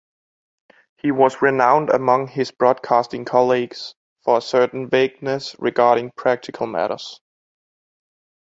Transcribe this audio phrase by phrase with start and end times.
[0.95, 3.93] He was renowned among his broadcasting colleagues
[4.23, 7.21] for a certain vagueness regarding practical matters.